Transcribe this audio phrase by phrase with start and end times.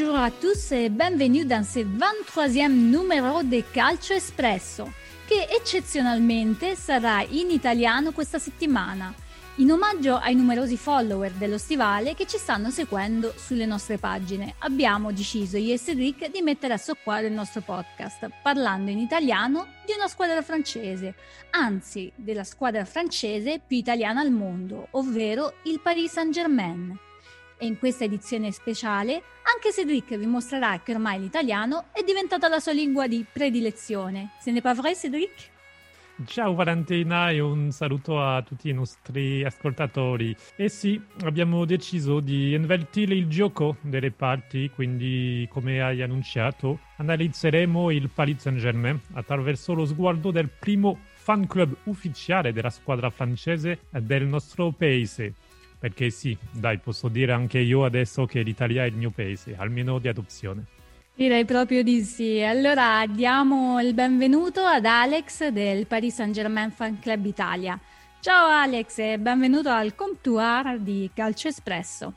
[0.00, 4.92] Bonjour à tous et bienvenue dans ce 23e numéro de Calcio Espresso,
[5.26, 9.12] che eccezionalmente sarà in italiano questa settimana
[9.56, 15.10] in omaggio ai numerosi follower dello stivale che ci stanno seguendo sulle nostre pagine, abbiamo
[15.10, 19.94] deciso io e Cedric di mettere a soqquadro il nostro podcast, parlando in italiano di
[19.96, 21.16] una squadra francese,
[21.50, 27.06] anzi della squadra francese più italiana al mondo, ovvero il Paris Saint-Germain.
[27.60, 32.60] E in questa edizione speciale anche Cedric vi mostrerà che ormai l'italiano è diventata la
[32.60, 34.30] sua lingua di predilezione.
[34.38, 35.50] Se ne vrai, Cedric?
[36.24, 40.36] Ciao Valentina e un saluto a tutti i nostri ascoltatori.
[40.56, 47.90] E sì, abbiamo deciso di invertire il gioco delle parti, quindi come hai annunciato, analizzeremo
[47.90, 54.26] il Paris Saint-Germain attraverso lo sguardo del primo fan club ufficiale della squadra francese del
[54.26, 55.34] nostro paese.
[55.78, 59.98] Perché sì, dai, posso dire anche io adesso che l'Italia è il mio paese, almeno
[59.98, 60.64] di adozione.
[61.14, 62.40] Direi proprio di sì.
[62.42, 67.78] Allora diamo il benvenuto ad Alex del Paris Saint Germain Fan Club Italia.
[68.20, 72.14] Ciao Alex e benvenuto al comptoir di Calcio Espresso.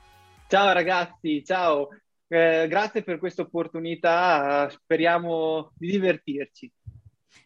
[0.47, 1.89] Ciao ragazzi, ciao.
[2.27, 6.71] Eh, grazie per questa opportunità, speriamo di divertirci.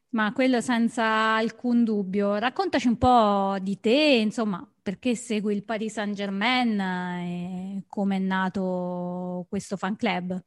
[0.10, 2.36] Ma quello senza alcun dubbio.
[2.38, 8.20] Raccontaci un po' di te, insomma, perché segui il Paris Saint Germain e come è
[8.20, 10.40] nato questo fan club?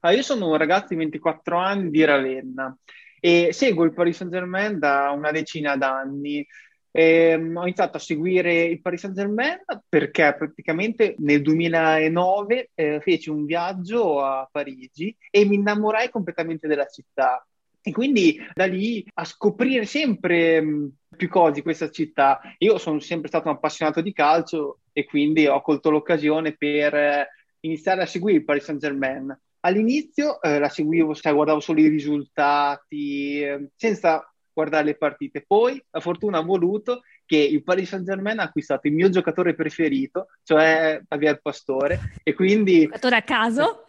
[0.00, 2.76] Ah, io sono un ragazzo di 24 anni di Ravenna
[3.18, 6.46] e seguo il Paris Saint-Germain da una decina d'anni.
[6.90, 13.30] E, um, ho iniziato a seguire il Paris Saint-Germain perché praticamente nel 2009 eh, feci
[13.30, 17.42] un viaggio a Parigi e mi innamorai completamente della città.
[17.86, 22.40] E quindi da lì a scoprire sempre mh, più cose di questa città.
[22.58, 27.28] Io sono sempre stato un appassionato di calcio e quindi ho colto l'occasione per eh,
[27.60, 29.38] iniziare a seguire il Paris Saint-Germain.
[29.60, 35.44] All'inizio eh, la seguivo, cioè, guardavo solo i risultati, eh, senza guardare le partite.
[35.46, 40.28] Poi la fortuna ha voluto che il Paris Saint-Germain ha acquistato il mio giocatore preferito,
[40.42, 42.84] cioè Javier Pastore, e quindi...
[42.84, 43.83] Giocatore a caso?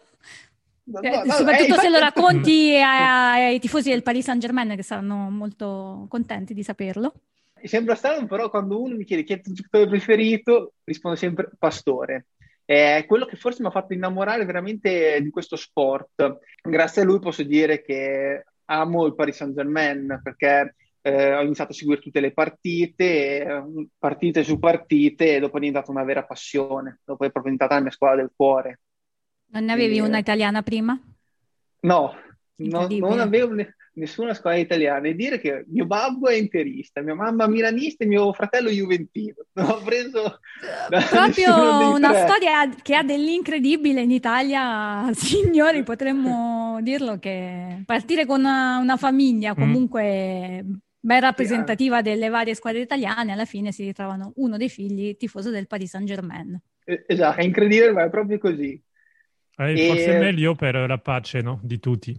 [0.86, 4.82] No, no, no, soprattutto eh, se lo racconti ai, ai tifosi del Paris Saint-Germain che
[4.82, 7.14] saranno molto contenti di saperlo.
[7.62, 11.50] Sembra strano, però quando uno mi chiede chi è il tuo giocatore preferito, rispondo sempre
[11.58, 12.26] Pastore
[12.66, 16.40] è quello che forse mi ha fatto innamorare veramente di questo sport.
[16.60, 21.70] Grazie a lui posso dire che amo il Paris Saint Germain perché eh, ho iniziato
[21.70, 23.62] a seguire tutte le partite,
[23.96, 27.00] partite su partite, e dopo è diventata una vera passione.
[27.04, 28.80] Dopo è proprio diventata la mia squadra del cuore.
[29.48, 31.00] Non ne avevi Quindi, una italiana prima?
[31.80, 32.14] No,
[32.56, 33.52] no non avevo.
[33.52, 38.06] Ne- nessuna squadra italiana e dire che mio babbo è interista, mia mamma milanista e
[38.06, 39.34] mio fratello juventino.
[39.56, 40.40] Non ho preso
[40.88, 42.26] proprio una tre.
[42.26, 49.52] storia che ha dell'incredibile in Italia, signori, potremmo dirlo che partire con una, una famiglia
[49.52, 49.54] mm.
[49.54, 50.72] comunque mm.
[51.00, 55.66] ben rappresentativa delle varie squadre italiane, alla fine si ritrovano uno dei figli tifoso del
[55.66, 56.60] Paris Saint-Germain.
[56.84, 58.80] Esatto, è incredibile, ma è proprio così.
[59.56, 61.60] Eh, forse è meglio per la pace no?
[61.62, 62.16] di tutti.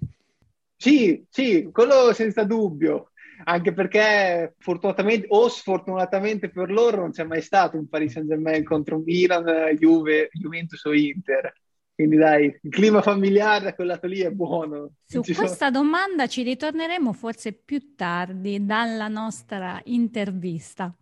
[0.76, 3.12] Sì, sì, quello senza dubbio,
[3.46, 9.00] anche perché fortunatamente o sfortunatamente per loro non c'è mai stato un Paris Saint-Germain contro
[9.00, 9.44] Milan,
[9.76, 11.54] Juve, Juventus o Inter.
[11.96, 14.92] Quindi dai, il clima familiare da quel lato lì è buono.
[15.04, 15.72] Su questa sono...
[15.72, 20.96] domanda ci ritorneremo forse più tardi dalla nostra intervista.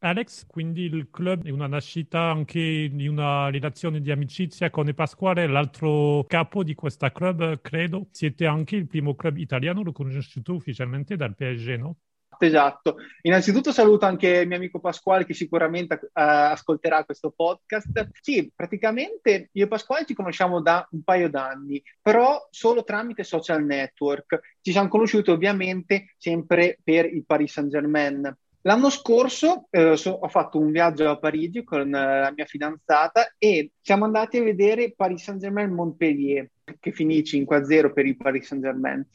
[0.00, 5.48] Alex, quindi il club è una nascita anche di una relazione di amicizia con Pasquale,
[5.48, 8.06] l'altro capo di questa club, credo.
[8.12, 11.96] Siete anche il primo club italiano riconosciuto ufficialmente dal PSG, no?
[12.38, 12.98] Esatto.
[13.22, 18.10] Innanzitutto saluto anche il mio amico Pasquale che sicuramente uh, ascolterà questo podcast.
[18.20, 23.64] Sì, praticamente io e Pasquale ci conosciamo da un paio d'anni, però solo tramite social
[23.64, 24.38] network.
[24.60, 28.36] Ci siamo conosciuti ovviamente sempre per il Paris Saint-Germain.
[28.62, 33.34] L'anno scorso eh, so, ho fatto un viaggio a Parigi con eh, la mia fidanzata
[33.38, 36.50] e siamo andati a vedere Paris Saint-Germain Montpellier,
[36.80, 39.06] che finì 5-0 per il Paris Saint-Germain.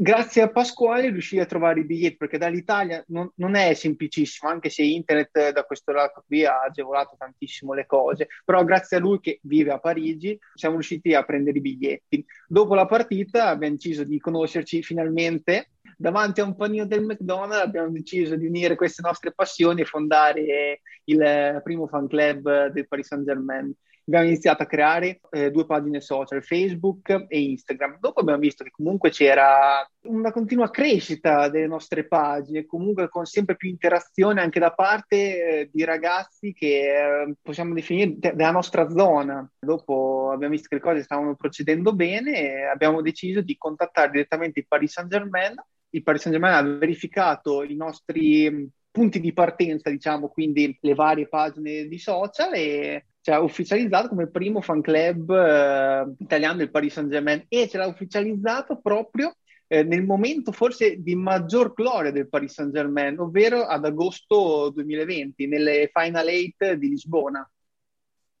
[0.00, 4.70] Grazie a Pasquale riuscii a trovare i biglietti perché dall'Italia non, non, è semplicissimo, anche
[4.70, 9.00] se internet eh, da questo lato qui ha agevolato tantissimo le cose, però grazie a
[9.00, 12.24] lui che vive a Parigi siamo riusciti a prendere i biglietti.
[12.46, 17.90] Dopo la partita abbiamo deciso di conoscerci finalmente davanti a un panino del McDonald's abbiamo
[17.90, 23.24] deciso di unire queste nostre passioni e fondare il primo fan club del Paris Saint
[23.24, 23.74] Germain.
[24.08, 27.98] Abbiamo iniziato a creare eh, due pagine social, Facebook e Instagram.
[28.00, 33.56] Dopo abbiamo visto che comunque c'era una continua crescita delle nostre pagine, comunque con sempre
[33.56, 38.88] più interazione anche da parte eh, di ragazzi che eh, possiamo definire de- della nostra
[38.88, 39.48] zona.
[39.58, 44.60] Dopo abbiamo visto che le cose stavano procedendo bene e abbiamo deciso di contattare direttamente
[44.60, 45.54] il Paris Saint-Germain.
[45.90, 51.86] Il Paris Saint-Germain ha verificato i nostri punti di partenza, diciamo, quindi le varie pagine
[51.86, 57.44] di social e ci ha ufficializzato come primo fan club eh, italiano del Paris Saint-Germain
[57.46, 59.36] e ce l'ha ufficializzato proprio
[59.66, 65.90] eh, nel momento forse di maggior gloria del Paris Saint-Germain, ovvero ad agosto 2020, nelle
[65.92, 67.46] Final Eight di Lisbona.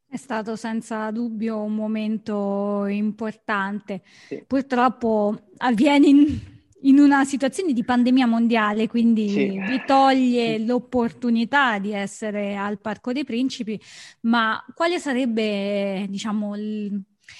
[0.08, 4.00] È stato senza dubbio un momento importante.
[4.26, 4.42] Sì.
[4.46, 6.40] Purtroppo avviene in
[6.82, 9.48] in una situazione di pandemia mondiale, quindi sì.
[9.48, 13.80] vi toglie l'opportunità di essere al Parco dei Principi,
[14.22, 16.54] ma quale sarebbe, diciamo,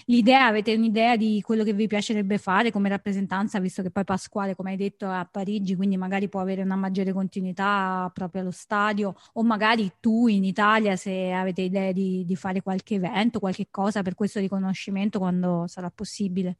[0.06, 0.46] l'idea?
[0.46, 4.70] Avete un'idea di quello che vi piacerebbe fare come rappresentanza, visto che poi Pasquale, come
[4.73, 9.14] hai detto, è a Parigi, quindi magari può avere una maggiore continuità proprio allo stadio,
[9.35, 14.02] o magari tu in Italia, se avete idea di, di fare qualche evento, qualche cosa
[14.02, 16.58] per questo riconoscimento quando sarà possibile.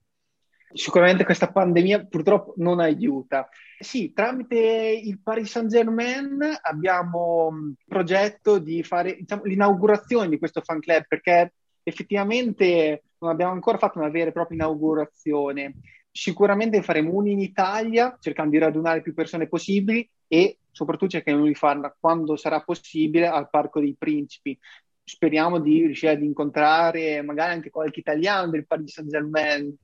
[0.73, 3.49] Sicuramente questa pandemia purtroppo non aiuta.
[3.79, 10.81] Sì, tramite il Paris Saint-Germain abbiamo il progetto di fare diciamo, l'inaugurazione di questo fan
[10.81, 15.75] club perché effettivamente non abbiamo ancora fatto una vera e propria inaugurazione.
[16.11, 21.55] Sicuramente faremo uno in Italia, cercando di radunare più persone possibili e soprattutto cercheremo di
[21.55, 24.59] farla quando sarà possibile al Parco dei Principi.
[25.03, 29.75] Speriamo di riuscire ad incontrare magari anche qualche italiano del Paris Saint-Germain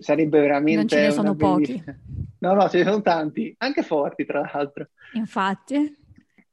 [0.00, 0.76] sarebbe veramente...
[0.76, 1.82] Non ce ne sono pochi.
[2.38, 4.88] No, no, ce ne sono tanti, anche forti tra l'altro.
[5.14, 6.04] Infatti.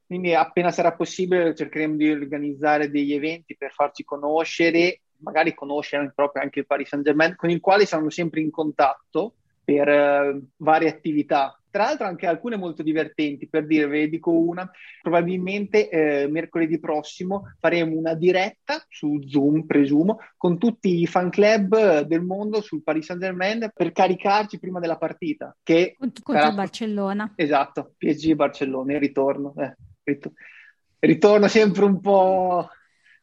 [0.06, 6.42] Quindi appena sarà possibile cercheremo di organizzare degli eventi per farci conoscere, magari conoscere proprio
[6.42, 9.34] anche il Paris Saint-Germain, con il quale siamo sempre in contatto
[9.64, 11.58] per uh, varie attività.
[11.74, 14.70] Tra l'altro anche alcune molto divertenti, per dire, ve ne dico una,
[15.02, 22.02] probabilmente eh, mercoledì prossimo faremo una diretta su Zoom, presumo, con tutti i fan club
[22.02, 25.52] del mondo sul Paris Saint-Germain per caricarci prima della partita.
[25.64, 26.52] Che contro sarà...
[26.52, 27.32] Barcellona.
[27.34, 29.52] Esatto, PSG Barcellona, il ritorno.
[30.04, 30.20] Eh,
[31.00, 32.68] ritorno sempre un po'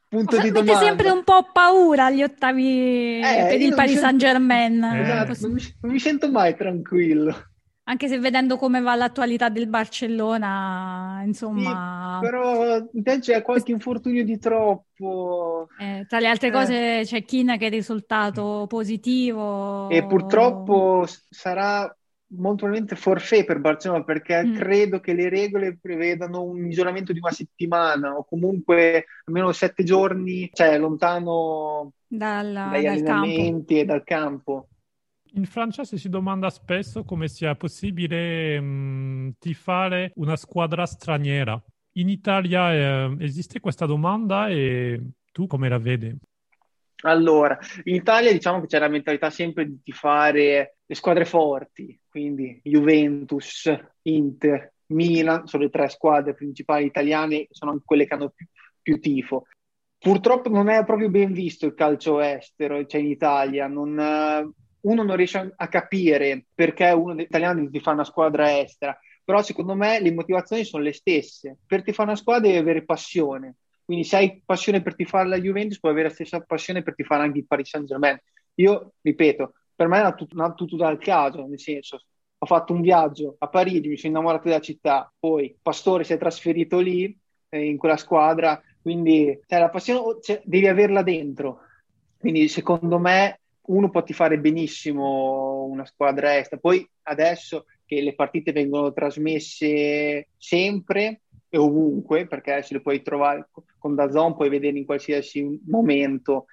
[0.09, 0.77] punto di domanda.
[0.77, 4.83] Sempre un po' paura agli ottavi eh, per il Paris Saint Germain.
[4.83, 5.01] Eh.
[5.03, 7.45] Esatto, non mi, non mi sento mai tranquillo.
[7.83, 12.19] Anche se vedendo come va l'attualità del Barcellona, insomma...
[12.21, 12.87] Sì, però
[13.19, 15.67] c'è qualche infortunio di troppo.
[15.79, 16.51] Eh, tra le altre eh.
[16.51, 19.89] cose c'è Kina che è risultato positivo.
[19.89, 21.93] E purtroppo sarà
[22.33, 24.55] molto probabilmente forfè per Barcellona perché mm.
[24.55, 30.49] credo che le regole prevedano un isolamento di una settimana o comunque almeno sette giorni,
[30.53, 33.81] cioè lontano Dalla, dagli dal allenamenti campo.
[33.81, 34.67] e dal campo.
[35.35, 41.61] In Francia si domanda spesso come sia possibile mh, mm, tifare una squadra straniera.
[41.93, 44.99] In Italia eh, esiste questa domanda e
[45.31, 46.13] tu come la vedi?
[47.03, 52.59] Allora, in Italia diciamo che c'è la mentalità sempre di tifare le squadre forti, quindi
[52.61, 53.73] Juventus,
[54.03, 58.45] Inter, Milan, sono le tre squadre principali italiane, sono anche quelle che hanno più,
[58.81, 59.45] più tifo.
[59.97, 65.15] Purtroppo non è proprio ben visto il calcio estero, cioè in Italia, non, uno non
[65.15, 69.99] riesce a capire perché uno degli italiani ti fa una squadra estera, però secondo me
[69.99, 71.57] le motivazioni sono le stesse.
[71.65, 75.27] Per ti fare una squadra devi avere passione, quindi se hai passione per ti fare
[75.27, 78.17] la Juventus puoi avere la stessa passione per ti fare anche il Paris Saint Germain.
[78.55, 82.01] Io, ripeto, per me è tutto, tutto dal caso, nel senso,
[82.37, 86.17] ho fatto un viaggio a Parigi, mi sono innamorato della città, poi Pastore si è
[86.17, 87.15] trasferito lì,
[87.49, 91.59] eh, in quella squadra, quindi cioè, la passione cioè, devi averla dentro.
[92.17, 93.40] Quindi secondo me
[93.71, 101.21] uno può fare benissimo una squadra estera, poi adesso che le partite vengono trasmesse sempre
[101.49, 106.45] e ovunque, perché se le puoi trovare con Dazon, puoi vedere in qualsiasi momento,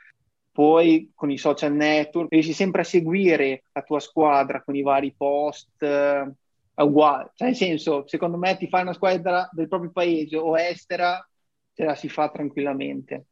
[0.50, 5.14] poi con i social network riesci sempre a seguire la tua squadra con i vari
[5.16, 6.32] post eh,
[6.74, 11.24] uguali, cioè nel senso, secondo me ti fai una squadra del proprio paese o estera,
[11.72, 13.26] ce la si fa tranquillamente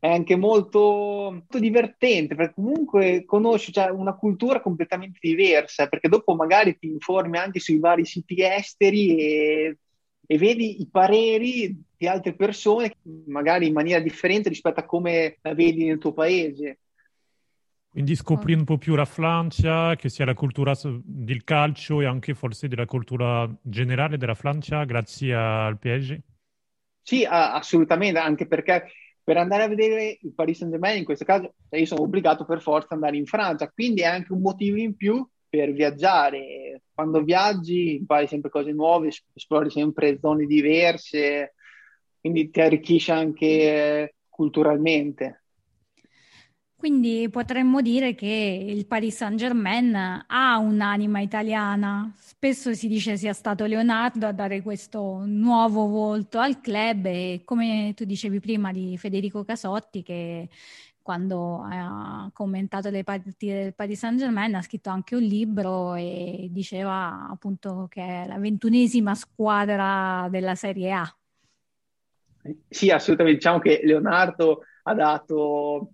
[0.00, 0.80] è anche molto,
[1.30, 7.36] molto divertente perché comunque conosci cioè, una cultura completamente diversa perché dopo magari ti informi
[7.36, 9.78] anche sui vari siti esteri e,
[10.26, 12.94] e vedi i pareri di altre persone
[13.26, 16.78] magari in maniera differente rispetto a come la vedi nel tuo paese.
[17.90, 22.34] Quindi scopri un po' più la Francia, che sia la cultura del calcio e anche
[22.34, 26.20] forse della cultura generale della Francia grazie al PSG?
[27.02, 28.86] Sì, assolutamente, anche perché
[29.30, 32.86] per andare a vedere il Paris Saint-Germain, in questo caso io sono obbligato per forza
[32.86, 36.82] ad andare in Francia, quindi è anche un motivo in più per viaggiare.
[36.92, 41.54] Quando viaggi impari sempre cose nuove, esplori sempre zone diverse,
[42.18, 45.39] quindi ti arricchisce anche culturalmente.
[46.80, 52.10] Quindi potremmo dire che il Paris Saint-Germain ha un'anima italiana.
[52.16, 57.92] Spesso si dice sia stato Leonardo a dare questo nuovo volto al club e come
[57.94, 60.48] tu dicevi prima di Federico Casotti che
[61.02, 67.28] quando ha commentato le partite del Paris Saint-Germain ha scritto anche un libro e diceva
[67.30, 71.16] appunto che è la ventunesima squadra della Serie A.
[72.70, 73.38] Sì, assolutamente.
[73.38, 75.92] Diciamo che Leonardo ha dato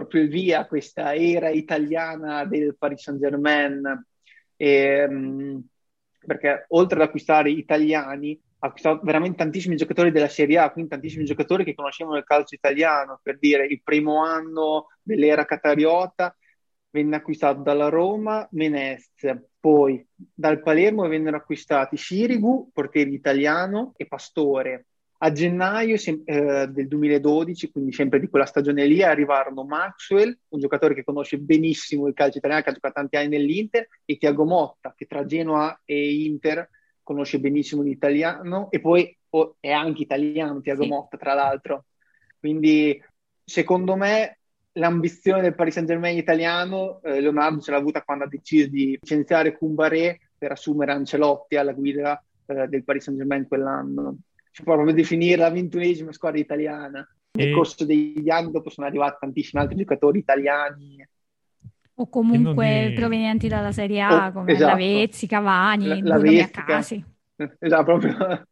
[0.00, 4.06] proprio via questa era italiana del Paris Saint-Germain,
[4.56, 5.62] ehm,
[6.26, 11.24] perché oltre ad acquistare italiani, ha acquistato veramente tantissimi giocatori della Serie A, quindi tantissimi
[11.24, 16.34] giocatori che conoscevano il calcio italiano, per dire il primo anno dell'era catariota
[16.90, 19.12] venne acquistato dalla Roma Menez,
[19.58, 24.86] poi dal Palermo vennero acquistati Sirigu, portiere italiano, e Pastore.
[25.22, 30.94] A gennaio eh, del 2012, quindi sempre di quella stagione lì, arrivarono Maxwell, un giocatore
[30.94, 34.94] che conosce benissimo il calcio italiano, che ha giocato tanti anni nell'Inter, e Tiago Motta,
[34.96, 36.66] che tra Genoa e Inter
[37.02, 40.88] conosce benissimo l'italiano, e poi oh, è anche italiano Tiago sì.
[40.88, 41.84] Motta, tra l'altro.
[42.38, 42.98] Quindi,
[43.44, 44.38] secondo me,
[44.72, 49.54] l'ambizione del Paris Saint-Germain italiano, eh, Leonardo ce l'ha avuta quando ha deciso di licenziare
[49.54, 54.16] Cumbaré per assumere Ancelotti alla guida eh, del Paris Saint-Germain quell'anno
[54.50, 57.06] si può proprio definire la ventunesima squadra italiana.
[57.32, 57.52] Nel e...
[57.52, 61.06] corso degli anni dopo sono arrivati tantissimi altri giocatori italiani.
[61.94, 62.92] O comunque è...
[62.94, 64.70] provenienti dalla Serie A, oh, come esatto.
[64.72, 67.04] Lavezzi, Cavani, la, la a casi.
[67.58, 68.46] Esatto, proprio.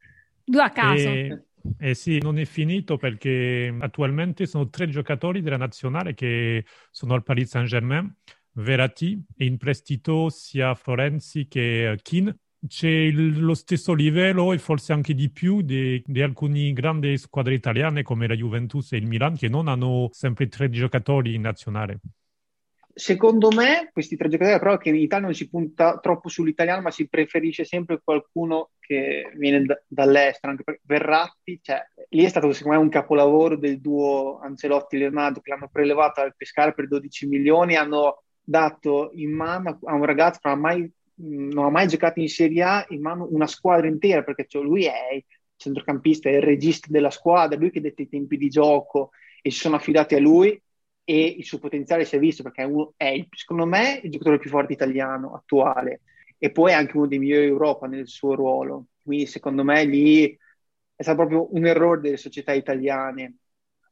[0.45, 1.09] Due a caso.
[1.09, 1.43] E...
[1.79, 7.23] Eh sì, non è finito perché attualmente sono tre giocatori della nazionale che sono al
[7.23, 8.11] Paris Saint-Germain,
[8.53, 12.35] Verratti e in prestito sia Florenzi che Keane
[12.67, 18.03] c'è il, lo stesso livello e forse anche di più di, alcune grandi squadre italiane
[18.03, 22.01] come la Juventus e il Milan che non hanno sempre tre giocatori in nazionale.
[22.93, 26.91] Secondo me questi tre giocatori però che in Italia non si punta troppo sull'italiano ma
[26.91, 32.51] si preferisce sempre qualcuno che viene d- dall'estero, anche perché Verratti, cioè, lì è stato
[32.53, 37.77] secondo me un capolavoro del duo Ancelotti-Leonardo che l'hanno prelevato al pescare per 12 milioni,
[37.77, 42.21] hanno dato in mano a un ragazzo che non ha mai non ha mai giocato
[42.21, 45.25] in Serie A in mano una squadra intera perché cioè, lui è il
[45.57, 49.11] centrocampista, è il regista della squadra, lui che detta i tempi di gioco
[49.43, 50.61] e si sono affidati a lui
[51.05, 54.39] e il suo potenziale si è visto perché è, uno, è secondo me il giocatore
[54.39, 56.03] più forte italiano attuale
[56.39, 58.87] e poi è anche uno dei migliori Europa nel suo ruolo.
[59.03, 60.39] Quindi secondo me lì
[60.95, 63.37] è stato proprio un errore delle società italiane.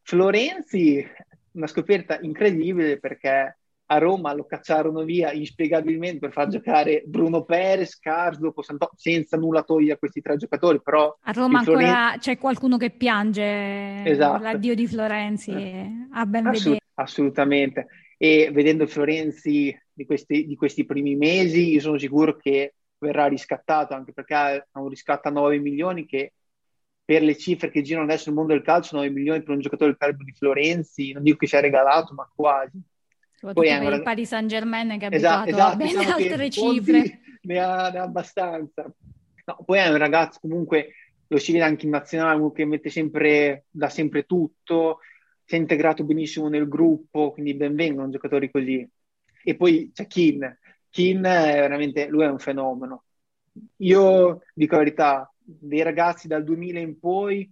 [0.03, 1.05] Florenzi,
[1.53, 7.99] una scoperta incredibile perché a Roma lo cacciarono via inspiegabilmente per far giocare Bruno Perez,
[7.99, 8.59] Carsdorp,
[8.97, 11.17] senza nulla togliere a questi tre giocatori, però...
[11.23, 11.93] A Roma Florenzi...
[11.93, 14.43] ancora c'è qualcuno che piange esatto.
[14.43, 15.91] l'addio di Florenzi, eh.
[16.13, 16.85] a ben Assolut- vedere.
[16.95, 23.27] Assolutamente, e vedendo Florenzi di questi, di questi primi mesi, io sono sicuro che verrà
[23.27, 26.33] riscattato, anche perché ha un riscatto a 9 milioni che
[27.05, 29.91] per le cifre che girano adesso nel mondo del calcio, 9 milioni per un giocatore
[29.91, 32.83] del calibro di Florenzi, non dico che sia regalato, ma quasi.
[33.37, 33.95] Soprattutto una...
[33.95, 37.21] il Paris Saint Germain che è esatto, abituato esatto, ben diciamo altre cifre.
[37.43, 38.93] Ne ha, ne ha abbastanza.
[39.45, 40.93] No, poi è un ragazzo comunque,
[41.29, 44.99] lo si vede anche in nazionale, che mette sempre, dà sempre tutto,
[45.45, 48.89] si è integrato benissimo nel gruppo, quindi benvengono giocatori così.
[49.45, 50.59] E poi c'è Kin.
[50.91, 53.05] Kin è veramente, lui è un fenomeno.
[53.77, 57.49] Io dico la verità, dei ragazzi dal 2000 in poi,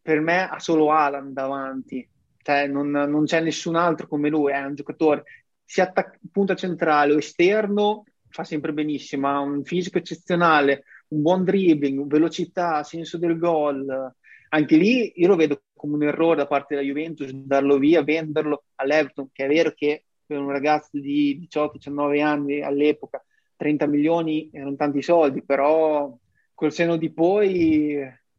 [0.00, 2.08] per me ha solo Alan davanti
[2.46, 5.24] cioè, non, non, c'è nessun altro come lui, è un giocatore
[5.64, 11.42] sia attac- punta centrale o esterno, fa sempre benissimo, ha un fisico eccezionale, un buon
[11.42, 14.14] dribbling, velocità, senso del gol.
[14.50, 18.66] Anche lì io lo vedo come un errore da parte della Juventus darlo via, venderlo
[18.76, 23.24] all'Everton, che è vero che per un ragazzo di 18-19 anni all'epoca
[23.56, 26.16] 30 milioni erano tanti soldi, però
[26.54, 27.98] col seno di poi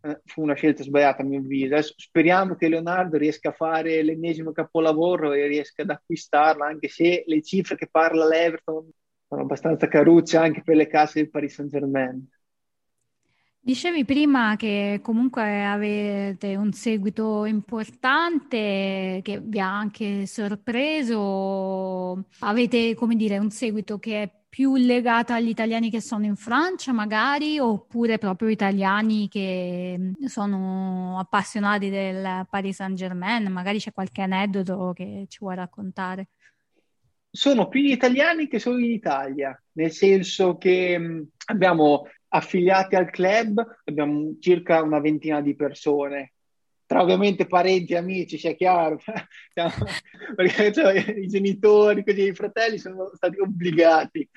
[0.09, 1.73] eh, fu una scelta sbagliata a mio avviso.
[1.73, 7.23] Adesso speriamo che Leonardo riesca a fare l'ennesimo capolavoro e riesca ad acquistarlo, anche se
[7.25, 8.89] le cifre che parla l'Everton
[9.27, 12.25] sono abbastanza carucce anche per le casse del Paris Saint Germain.
[13.67, 22.23] Dicevi prima che comunque avete un seguito importante che vi ha anche sorpreso.
[22.39, 26.93] Avete, come dire, un seguito che è più legato agli italiani che sono in Francia,
[26.93, 33.51] magari, oppure proprio italiani che sono appassionati del Paris Saint-Germain?
[33.51, 36.29] Magari c'è qualche aneddoto che ci vuoi raccontare.
[37.29, 43.63] Sono più gli italiani che sono in Italia, nel senso che abbiamo affiliati al club
[43.85, 46.33] abbiamo circa una ventina di persone,
[46.85, 48.99] tra ovviamente parenti e amici, sia chiaro,
[50.35, 54.27] perché cioè, i genitori, così, i fratelli sono stati obbligati.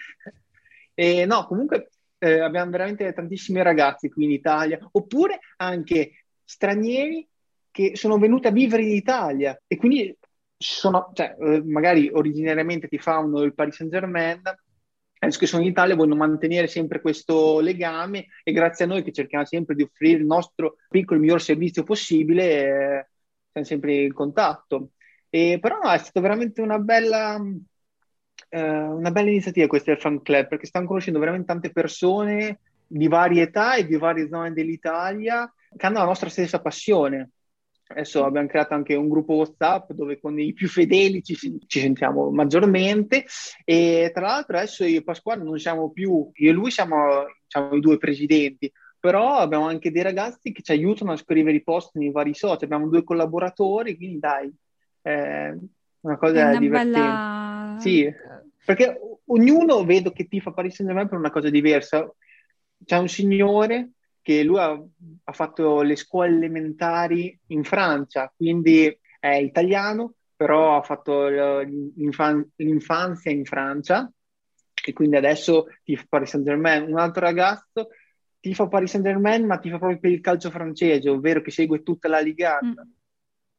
[0.95, 7.27] E no, comunque eh, abbiamo veramente tantissimi ragazzi qui in Italia, oppure anche stranieri
[7.71, 10.15] che sono venuti a vivere in Italia e quindi
[10.57, 14.43] sono, cioè, eh, magari originariamente ti fanno il Paris Saint Germain,
[15.21, 19.13] adesso che sono in Italia vogliono mantenere sempre questo legame e grazie a noi che
[19.13, 23.07] cerchiamo sempre di offrire il nostro piccolo miglior servizio possibile eh,
[23.53, 24.91] siamo sempre in contatto.
[25.29, 27.41] E, però no, è stata veramente una bella,
[28.49, 33.07] eh, una bella iniziativa questa del fan club perché stanno conoscendo veramente tante persone di
[33.07, 37.31] varie età e di varie zone dell'Italia che hanno la nostra stessa passione.
[37.91, 42.31] Adesso abbiamo creato anche un gruppo WhatsApp dove con i più fedeli ci, ci, sentiamo
[42.31, 43.25] maggiormente
[43.65, 47.75] e tra l'altro adesso io e Pasquale non siamo più, io e lui siamo, siamo
[47.75, 48.71] i due presidenti,
[49.01, 52.63] però abbiamo anche dei ragazzi che ci aiutano a scrivere i post nei vari social,
[52.63, 54.55] abbiamo due collaboratori, quindi dai,
[55.03, 55.53] è
[56.03, 56.99] una cosa è una divertente.
[57.01, 57.77] Bella...
[57.81, 58.15] Sì,
[58.65, 62.09] perché ognuno vedo che tifa Paris Saint-Germain per una cosa diversa.
[62.85, 63.91] C'è un signore
[64.23, 64.71] che lui ha,
[65.25, 73.31] ha fatto le scuole elementari in Francia, quindi è italiano, però ha fatto l'infan- l'infanzia
[73.31, 74.11] in Francia
[74.83, 76.91] e quindi adesso tifa Paris Saint Germain.
[76.91, 77.89] Un altro ragazzo
[78.41, 82.09] tifa Paris Saint Germain, ma tifa proprio per il calcio francese, ovvero che segue tutta
[82.09, 82.59] la Liga.
[82.65, 82.73] Mm.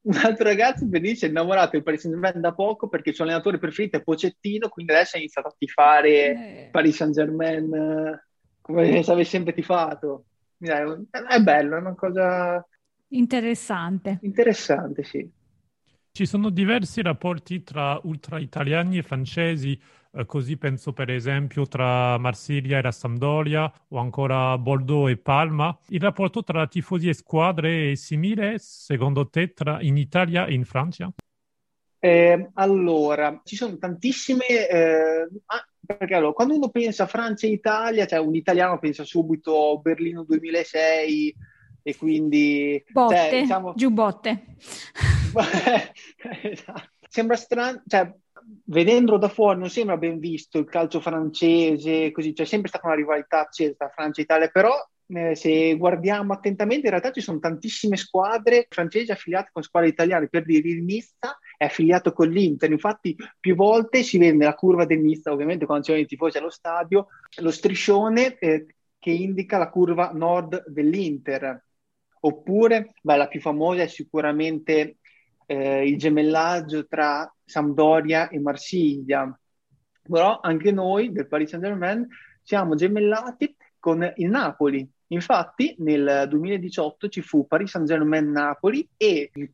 [0.03, 3.23] Un altro ragazzo invece è innamorato del Paris Saint Germain da poco perché il suo
[3.23, 6.69] allenatore preferito è Pocettino, quindi adesso ha iniziato a tifare eh.
[6.71, 8.25] Paris Saint Germain eh,
[8.61, 10.25] come se avesse sempre tifato
[10.67, 12.65] è bello, è una cosa
[13.09, 14.19] interessante.
[14.21, 15.29] Interessante, sì.
[16.13, 19.79] Ci sono diversi rapporti tra ultra italiani e francesi,
[20.11, 25.77] eh, così penso per esempio tra Marsiglia e la Sampdoria o ancora Bordeaux e Palma.
[25.87, 30.65] Il rapporto tra tifosi e squadre è simile secondo te tra in Italia e in
[30.65, 31.11] Francia?
[32.03, 35.27] Eh, allora, ci sono tantissime, eh,
[35.85, 40.23] perché allora, quando uno pensa Francia e Italia, cioè un italiano pensa subito a Berlino
[40.23, 41.35] 2006
[41.83, 42.83] e quindi...
[42.89, 43.73] Botte, cioè, diciamo...
[43.75, 44.55] giù botte.
[46.43, 46.89] esatto.
[47.09, 48.13] Sembra strano, cioè,
[48.65, 52.95] vedendolo da fuori non sembra ben visto il calcio francese, così c'è sempre stata una
[52.95, 54.73] rivalità accesa tra Francia e Italia, però
[55.13, 60.29] eh, se guardiamo attentamente, in realtà ci sono tantissime squadre francesi affiliate con squadre italiane.
[60.29, 62.71] Per dire, il Nizza è affiliato con l'Inter.
[62.71, 66.49] Infatti, più volte si vede la curva del Nizza, ovviamente quando c'erano i tifosi allo
[66.49, 67.09] stadio,
[67.41, 68.65] lo striscione eh,
[68.97, 71.63] che indica la curva nord dell'Inter.
[72.21, 74.97] Oppure, beh, la più famosa è sicuramente
[75.45, 79.39] eh, il gemellaggio tra Sampdoria e Marsiglia.
[80.01, 82.07] Però anche noi del Paris Saint-Germain
[82.41, 84.89] siamo gemellati con il Napoli.
[85.11, 89.51] Infatti nel 2018 ci fu Paris Saint-Germain-Napoli e il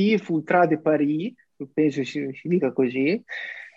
[0.00, 1.34] Collectif Ultra de Paris,
[1.72, 3.22] penso si, si dica così,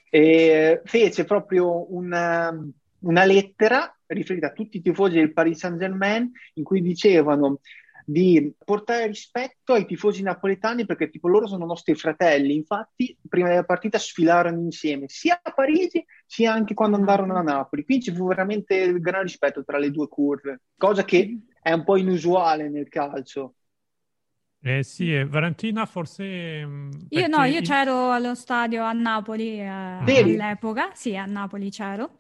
[0.10, 2.56] fece proprio una,
[3.00, 7.60] una lettera riferita a tutti i tifosi del Paris Saint-Germain in cui dicevano
[8.06, 12.54] di portare rispetto ai tifosi napoletani perché tipo loro sono nostri fratelli.
[12.54, 17.84] Infatti, prima della partita sfilarono insieme sia a Parigi sia anche quando andarono a Napoli.
[17.84, 21.98] Quindi ci fu veramente gran rispetto tra le due curve, cosa che è un po'
[21.98, 23.56] inusuale nel calcio.
[24.66, 26.66] Eh sì, Valentina forse...
[26.66, 32.12] Mm, io no, io c'ero allo stadio a Napoli eh, all'epoca, sì, a Napoli c'ero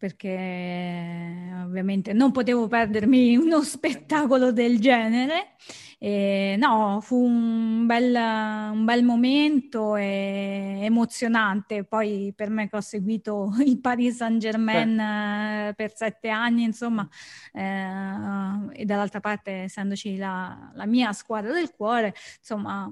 [0.00, 5.56] perché ovviamente non potevo perdermi uno spettacolo del genere.
[6.02, 11.84] E, no, fu un bel, un bel momento emozionante.
[11.84, 15.74] Poi per me che ho seguito il Paris Saint-Germain eh.
[15.76, 17.06] per sette anni, insomma,
[17.52, 22.90] eh, e dall'altra parte, essendoci la, la mia squadra del cuore, insomma,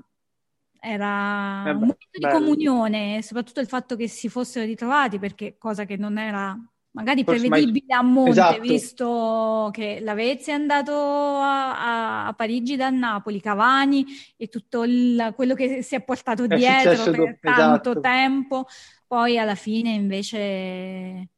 [0.79, 2.29] era eh beh, un momento bello.
[2.29, 6.55] di comunione, soprattutto il fatto che si fossero ritrovati, perché cosa che non era
[6.99, 7.99] magari prevedibile mai...
[7.99, 8.61] a monte, esatto.
[8.61, 14.05] visto che Lavezzi è andato a, a, Parigi da Napoli, Cavani
[14.37, 18.01] e tutto il, quello che si è portato dietro per dopo, tanto esatto.
[18.01, 18.67] tempo,
[19.07, 21.29] poi alla fine invece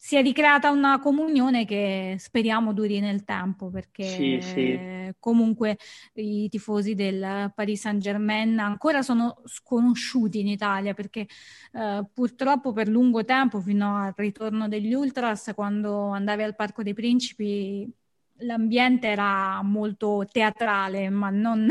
[0.00, 5.12] si è ricreata una comunione che speriamo duri nel tempo perché sì, sì.
[5.18, 5.76] comunque
[6.14, 11.26] i tifosi del Paris Saint Germain ancora sono sconosciuti in Italia perché
[11.72, 16.94] eh, purtroppo per lungo tempo fino al ritorno degli Ultras quando andavi al Parco dei
[16.94, 17.92] Principi
[18.38, 21.68] l'ambiente era molto teatrale, ma non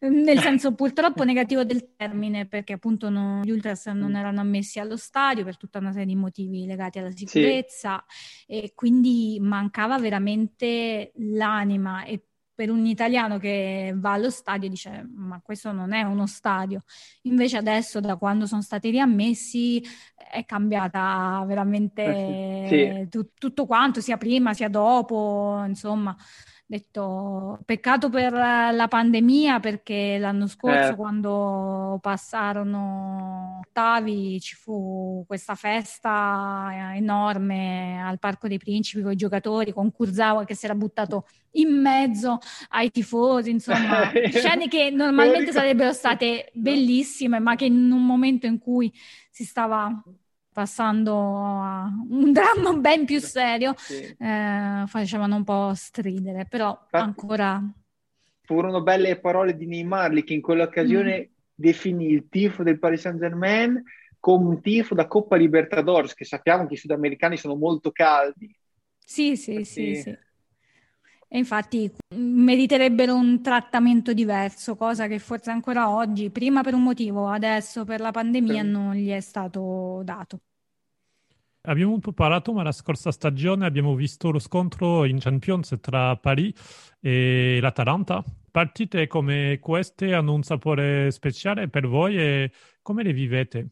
[0.00, 4.16] nel senso purtroppo negativo del termine, perché appunto no, gli ultras non mm.
[4.16, 8.46] erano ammessi allo stadio per tutta una serie di motivi legati alla sicurezza sì.
[8.46, 12.22] e quindi mancava veramente l'anima e
[12.58, 16.82] per un italiano che va allo stadio dice ma questo non è uno stadio.
[17.22, 19.80] Invece adesso da quando sono stati riammessi
[20.14, 23.08] è cambiata veramente eh sì.
[23.08, 26.16] tu, tutto quanto, sia prima sia dopo, insomma
[26.70, 30.96] detto peccato per la pandemia perché l'anno scorso eh.
[30.96, 39.72] quando passarono ottavi ci fu questa festa enorme al Parco dei Principi con i giocatori,
[39.72, 45.94] con Kurzawa che si era buttato in mezzo ai tifosi, insomma, scene che normalmente sarebbero
[45.94, 48.92] state bellissime ma che in un momento in cui
[49.30, 49.90] si stava
[50.58, 54.02] passando a un dramma ben più serio, sì.
[54.18, 57.62] eh, facevano un po' stridere, però Infatti, ancora...
[58.42, 61.32] Furono belle parole di Neymar che in quell'occasione mm.
[61.54, 63.80] definì il tifo del Paris Saint-Germain
[64.18, 68.52] come un tifo da Coppa Libertadores, che sappiamo che i sudamericani sono molto caldi.
[68.98, 70.18] Sì, sì, sì, sì.
[71.30, 77.28] E infatti meriterebbero un trattamento diverso, cosa che forse ancora oggi, prima per un motivo,
[77.28, 80.40] adesso per la pandemia, non gli è stato dato.
[81.68, 86.16] Abbiamo un po' parlato, ma la scorsa stagione abbiamo visto lo scontro in Champions tra
[86.16, 88.24] Paris e l'Atalanta.
[88.50, 93.68] Partite come queste hanno un sapore speciale per voi e come le vivete?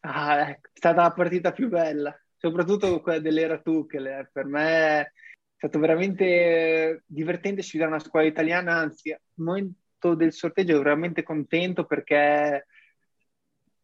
[0.00, 4.28] Ah, è stata la partita più bella, soprattutto quella dell'era Tuchel.
[4.32, 5.12] Per me è
[5.54, 11.84] stato veramente divertente sfidare una squadra italiana, anzi, al momento del sorteggio ero veramente contento
[11.84, 12.66] perché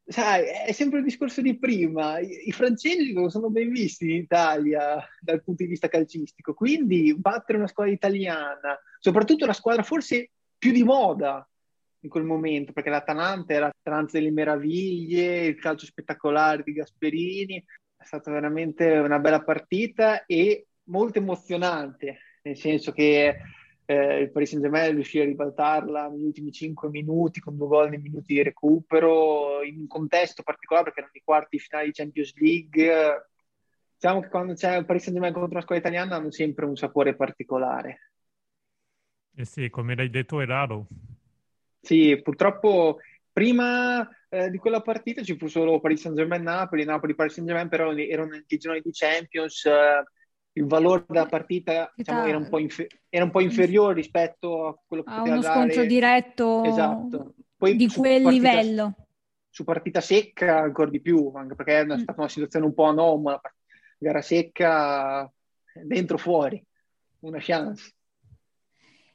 [0.09, 2.19] sai, è sempre il discorso di prima.
[2.19, 7.15] I, I, francesi non sono ben visti in Italia dal punto di vista calcistico, quindi
[7.15, 11.47] battere una squadra italiana, soprattutto una squadra forse più di moda
[12.01, 17.63] in quel momento, perché l'Atalanta era Trans delle meraviglie, il calcio spettacolare di Gasperini,
[17.97, 23.37] è stata veramente una bella partita e molto emozionante, nel senso che
[23.91, 27.99] eh, il Paris Saint-Germain riuscì a ribaltarla negli ultimi 5 minuti con due gol nei
[27.99, 33.29] minuti di recupero in un contesto particolare perché erano i quarti finali di Champions League.
[33.95, 37.17] Diciamo che quando c'è il Paris Saint-Germain contro una squadra italiana hanno sempre un sapore
[37.17, 38.13] particolare.
[39.35, 40.87] Eh sì, come l'hai detto è raro.
[41.81, 42.99] Sì, purtroppo
[43.33, 48.59] prima eh, di quella partita ci fu solo Paris Saint-Germain-Napoli, Napoli-Paris Saint-Germain però erano i
[48.59, 50.05] gironi di Champions eh,
[50.59, 55.05] il valore della partita diciamo, era, un infer- era, un po inferiore rispetto a quello
[55.05, 57.35] che a poteva uno scontro diretto esatto.
[57.57, 58.95] Poi, di quel partita, livello.
[59.49, 61.99] Su partita secca ancora di più, anche perché è mm.
[61.99, 63.41] stata una situazione un po' anomala,
[63.99, 65.31] gara secca
[65.73, 66.65] dentro fuori,
[67.21, 67.95] una chance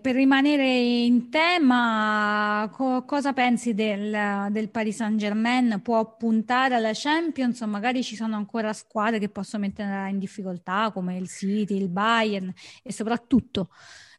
[0.04, 5.80] per rimanere in tema, co- cosa pensi del, del, Paris Saint Germain?
[5.82, 10.92] Può puntare alla Champions o magari ci sono ancora squadre che possono mettere in difficoltà
[10.92, 13.70] come il City, il Bayern e soprattutto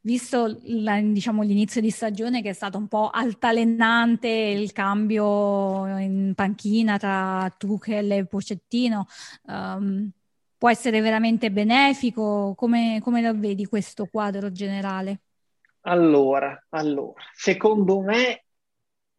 [0.01, 6.33] visto la, diciamo, l'inizio di stagione che è stato un po' altalenante il cambio in
[6.35, 9.07] panchina tra Tuchel e Pocettino,
[9.49, 10.11] um,
[10.57, 12.55] può essere veramente benefico?
[12.57, 15.21] Come, come lo vedi questo quadro generale?
[15.87, 18.45] Allora, allora, secondo me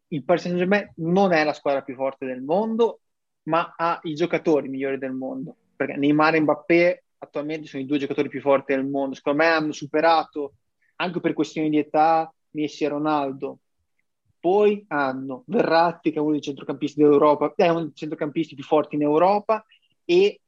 [0.08, 3.02] il Paris Saint-Germain non è la squadra più forte del mondo,
[3.44, 5.54] ma ha i giocatori migliori del mondo.
[5.76, 9.14] Perché Neymar e Mbappé attualmente sono i due giocatori più forti del mondo.
[9.14, 10.54] Secondo me hanno superato,
[10.96, 13.58] anche per questioni di età, Messi e Ronaldo.
[14.40, 18.96] Poi hanno Verratti, che è uno dei centrocampisti d'Europa, è uno dei centrocampisti più forti
[18.96, 19.64] in Europa,
[20.04, 20.40] e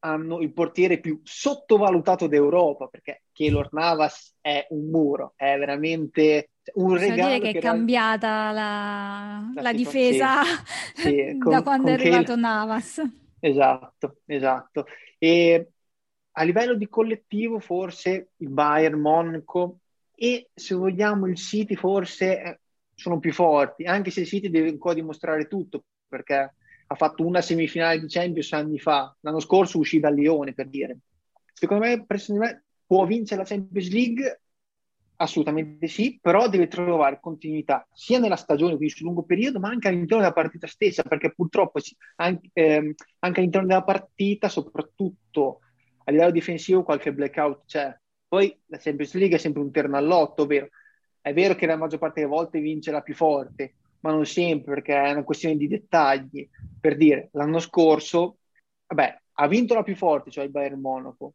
[0.00, 6.92] hanno il portiere più sottovalutato d'Europa perché Keylor Navas è un muro, è veramente un
[6.92, 7.34] Posso regalo.
[7.34, 10.42] dire che, che è cambiata la, la, la difesa
[10.94, 12.38] sì, sì, con, da quando è arrivato Keylor...
[12.38, 13.02] Navas.
[13.40, 14.86] Esatto, esatto.
[15.18, 15.70] E
[16.32, 19.78] a livello di collettivo forse il Bayern, Monaco
[20.14, 22.60] e se vogliamo il City forse eh,
[22.94, 26.54] sono più forti, anche se il City deve ancora dimostrare tutto perché
[26.90, 30.98] ha fatto una semifinale di Champions anni fa, l'anno scorso uscì dal Lione per dire.
[31.52, 34.40] Secondo me, me può vincere la Champions League
[35.20, 39.88] Assolutamente sì, però deve trovare continuità sia nella stagione, quindi sul lungo periodo, ma anche
[39.88, 41.80] all'interno della partita stessa, perché purtroppo
[42.16, 45.58] anche, ehm, anche all'interno della partita, soprattutto
[46.04, 47.98] a livello difensivo, qualche blackout c'è.
[48.28, 50.68] Poi la Champions League è sempre un terno all'otto, ovvero
[51.20, 54.74] è vero che la maggior parte delle volte vince la più forte, ma non sempre
[54.74, 56.48] perché è una questione di dettagli.
[56.80, 58.38] Per dire, l'anno scorso,
[58.86, 61.34] vabbè, ha vinto la più forte, cioè il Bayern Monaco,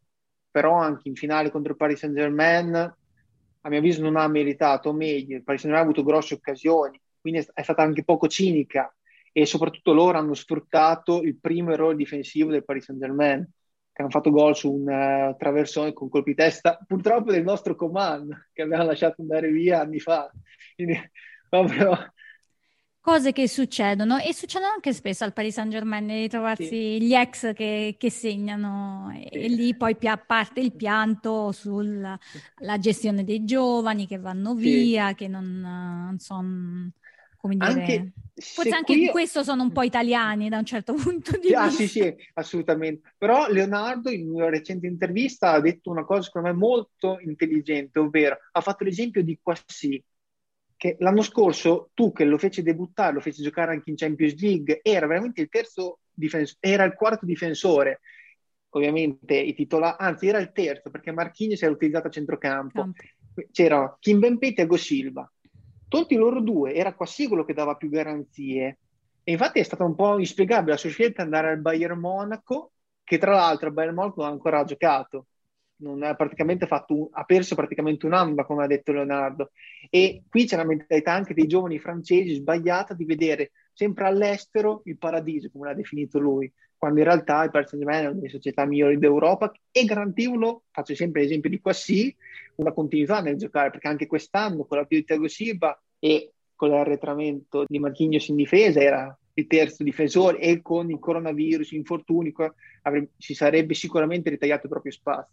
[0.50, 4.92] però anche in finale contro il Paris Saint Germain, a mio avviso, non ha meritato
[4.92, 5.36] meglio.
[5.36, 8.94] Il Paris Saint Germain ha avuto grosse occasioni, quindi è stata anche poco cinica
[9.32, 13.48] e soprattutto loro hanno sfruttato il primo errore difensivo del Paris Saint Germain
[13.94, 17.76] che hanno fatto gol su un uh, traversone con colpi di testa, purtroppo del nostro
[17.76, 20.28] Coman, che avevano lasciato andare via anni fa.
[20.74, 20.98] Quindi,
[21.48, 22.12] proprio...
[23.04, 27.02] Cose che succedono e succedono anche spesso al Paris Saint Germain di trovarsi sì.
[27.02, 29.24] gli ex che, che segnano sì.
[29.24, 32.18] e, lì poi a parte il pianto sulla
[32.78, 35.16] gestione dei giovani che vanno via, sì.
[35.16, 36.92] che non, non sono
[37.36, 39.08] come dire, anche, forse anche qui...
[39.10, 41.82] questo sono un po' italiani da un certo punto di ah, vista.
[41.82, 43.12] Sì, sì, assolutamente.
[43.18, 48.38] Però Leonardo in una recente intervista ha detto una cosa secondo me molto intelligente, ovvero
[48.50, 50.02] ha fatto l'esempio di Quassi,
[50.84, 54.80] che l'anno scorso tu che lo fece debuttare, lo fece giocare anche in Champions League,
[54.82, 58.00] era veramente il terzo difensore, era il quarto difensore.
[58.74, 62.80] Ovviamente i titolari, anzi era il terzo perché Marchini si era utilizzato a centrocampo.
[62.82, 63.02] Campo.
[63.50, 65.26] C'era Kim Bempe e Thiago Silva
[65.88, 68.80] tolti loro due, era quasi quello che dava più garanzie.
[69.22, 73.16] E infatti è stata un po' inspiegabile la sua scelta andare al Bayern Monaco, che
[73.16, 75.28] tra l'altro il Bayern Monaco ha ancora giocato.
[75.82, 76.16] Ha,
[76.66, 79.50] fatto ha perso praticamente un anno, come ha detto Leonardo.
[79.90, 84.96] E qui c'è la mentalità anche dei giovani francesi sbagliata di vedere sempre all'estero il
[84.98, 88.64] paradiso, come l'ha definito lui, quando in realtà il Paris Saint-Germain è una delle società
[88.66, 92.14] migliori d'Europa e garantivano, faccio sempre l'esempio di Quassi,
[92.56, 96.68] una continuità nel giocare, perché anche quest'anno con la più di Thiago Silva e con
[96.68, 102.32] l'arretramento di Marquinhos in difesa era il terzo difensore e con il coronavirus, infortuni,
[102.82, 105.32] avrebbe, si sarebbe sicuramente ritagliato i propri spazi.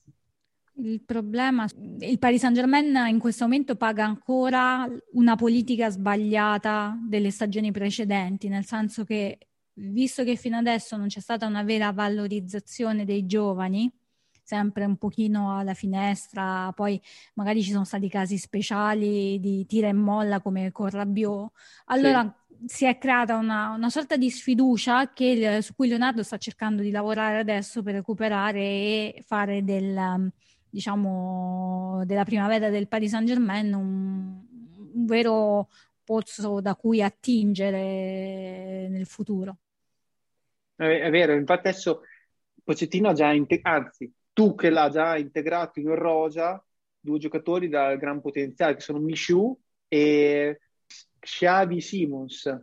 [0.76, 1.68] Il problema,
[2.00, 8.48] il Paris Saint Germain in questo momento paga ancora una politica sbagliata delle stagioni precedenti,
[8.48, 9.38] nel senso che
[9.74, 13.92] visto che fino adesso non c'è stata una vera valorizzazione dei giovani,
[14.44, 17.00] sempre un pochino alla finestra, poi
[17.36, 21.52] magari ci sono stati casi speciali di tira e molla come con Rabiot,
[21.86, 22.66] allora sì.
[22.66, 26.92] si è creata una, una sorta di sfiducia che, su cui Leonardo sta cercando di
[26.92, 30.32] lavorare adesso per recuperare e fare del,
[30.72, 34.42] diciamo, della primavera del Paris Saint Germain un,
[34.94, 35.70] un vero
[36.04, 39.58] pozzo da cui attingere nel futuro.
[40.76, 42.02] È, vero, infatti adesso
[42.64, 46.64] Pocettino ha già integrato, anzi tu che l'ha già integrato in rosa,
[47.00, 50.60] due giocatori da gran potenziale che sono Michu e
[51.20, 52.62] Xavi Simons.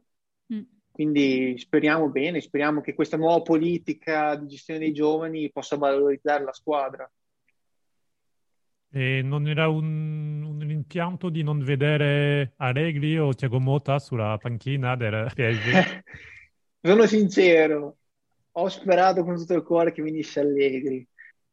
[0.53, 0.63] Mm.
[0.91, 6.53] Quindi speriamo bene, speriamo che questa nuova politica di gestione dei giovani possa valorizzare la
[6.53, 7.09] squadra.
[8.91, 14.97] E non era un, un rimpianto di non vedere Allegri o Thiago Motta sulla panchina
[14.97, 16.03] del PSG?
[16.81, 17.97] Sono sincero,
[18.53, 21.07] ho sperato con tutto il cuore che venisse Allegri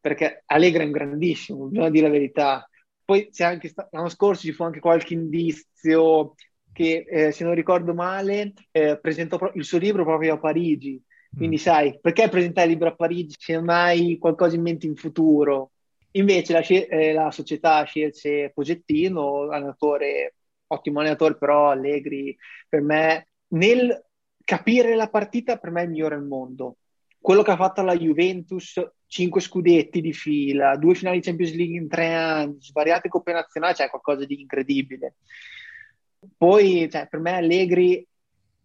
[0.06, 2.69] perché Allegra è un grandissimo, bisogna dire la verità.
[3.04, 6.36] Poi c'è anche l'anno scorso ci fu anche qualche indizio
[6.71, 11.02] che, eh, se non ricordo male, eh, presentò pro- il suo libro proprio a Parigi.
[11.36, 11.60] Quindi, mm.
[11.60, 15.71] sai, perché presentare il libro a Parigi se non hai qualcosa in mente in futuro?
[16.15, 20.36] Invece la, eh, la società scelse Pogettino, allenatore,
[20.67, 22.36] ottimo allenatore, però Allegri
[22.67, 24.04] per me nel
[24.43, 26.78] capire la partita per me è il migliore al mondo.
[27.19, 31.88] Quello che ha fatto la Juventus cinque scudetti di fila, due finali Champions League in
[31.88, 35.15] tre anni, svariate coppe nazionali, c'è cioè qualcosa di incredibile.
[36.38, 38.08] Poi, cioè, per me Allegri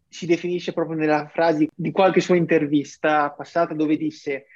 [0.08, 4.46] si definisce proprio nella frase di qualche sua intervista passata dove disse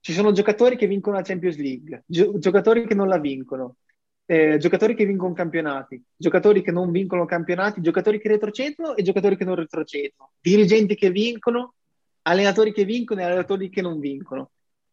[0.00, 3.76] ci sono giocatori che vincono la Champions League, gio- giocatori che non la vincono,
[4.24, 9.36] eh, giocatori che vincono campionati, giocatori che non vincono campionati, giocatori che retrocedono e giocatori
[9.36, 11.74] che non retrocedono, dirigenti che vincono,
[12.22, 14.50] allenatori che vincono e allenatori che non vincono.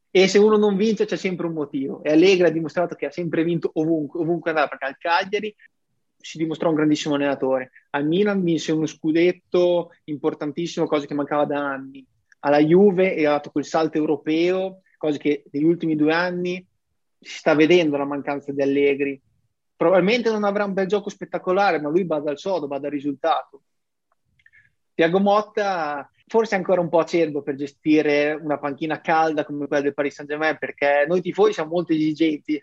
[0.09, 2.01] E se uno non vince c'è sempre un motivo.
[2.03, 5.55] E Allegri ha dimostrato che ha sempre vinto ovunque, ovunque andava, perché al Cagliari
[6.17, 7.71] si dimostrò un grandissimo allenatore.
[7.91, 12.03] Al Milan vinse uno scudetto importantissimo, cosa che mancava da anni.
[12.39, 16.65] Alla Juve è dato quel salto europeo, cosa che negli ultimi due anni
[17.19, 19.21] si sta vedendo la mancanza di Allegri.
[19.75, 23.61] Probabilmente non avrà un bel gioco spettacolare, ma lui bada al sodo, bada al risultato.
[24.93, 29.93] Tiago Motta forse ancora un po' acerbo per gestire una panchina calda come quella del
[29.93, 32.61] Paris Saint-Germain, perché noi tifosi siamo molto esigenti,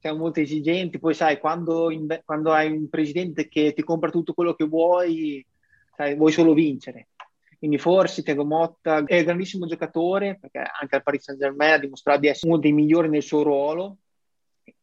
[0.00, 4.34] siamo molto esigenti, poi sai, quando, in, quando hai un presidente che ti compra tutto
[4.34, 5.46] quello che vuoi,
[5.94, 7.08] sai, vuoi solo vincere.
[7.64, 12.20] Quindi forse Thiago Motta è un grandissimo giocatore, perché anche al Paris Saint-Germain ha dimostrato
[12.20, 13.96] di essere uno dei migliori nel suo ruolo.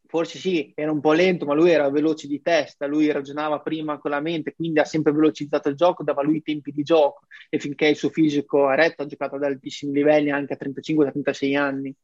[0.07, 3.99] Forse sì, era un po' lento, ma lui era veloce di testa, lui ragionava prima
[3.99, 7.27] con la mente, quindi ha sempre velocizzato il gioco, dava lui i tempi di gioco
[7.51, 11.55] e finché il suo fisico è retto ha giocato ad altissimi livelli anche a 35-36
[11.55, 11.95] anni.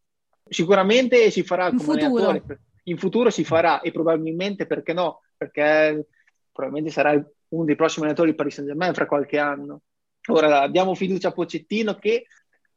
[0.47, 2.43] Sicuramente si farà in come futuro.
[2.83, 5.21] in futuro si farà e probabilmente perché no?
[5.35, 6.05] Perché
[6.51, 9.81] probabilmente sarà uno dei prossimi allenatori di Paris Saint-Germain fra qualche anno.
[10.27, 12.27] Ora diamo fiducia a Pocettino che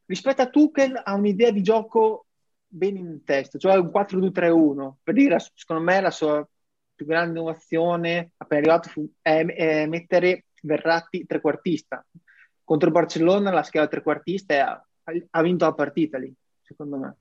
[0.07, 2.27] rispetto a Tuchel ha un'idea di gioco
[2.67, 4.93] ben in testa, cioè un 4-2-3-1.
[5.03, 6.47] Per dire, secondo me la sua
[6.95, 12.05] più grande innovazione appena arrivato fu è, è mettere Verratti trequartista.
[12.63, 17.17] Contro Barcellona la scheda trequartista ha, ha vinto la partita lì, secondo me.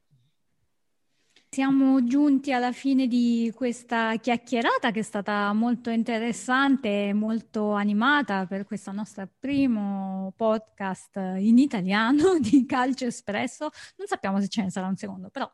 [1.52, 8.46] Siamo giunti alla fine di questa chiacchierata che è stata molto interessante e molto animata
[8.46, 13.72] per questo nostro primo podcast in italiano di Calcio Espresso.
[13.98, 15.52] Non sappiamo se ce ne sarà un secondo, però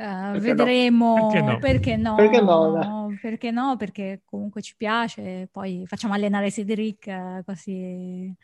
[0.00, 1.28] uh, vedremo no?
[1.28, 1.58] Perché, no?
[1.58, 2.14] Perché, no?
[2.14, 3.18] perché no?
[3.20, 3.76] Perché no?
[3.76, 5.48] Perché comunque ci piace.
[5.50, 8.34] Poi facciamo allenare Cedric così